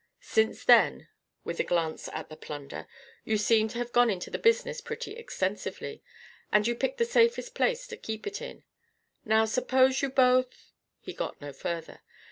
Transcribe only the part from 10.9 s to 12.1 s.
He got no further.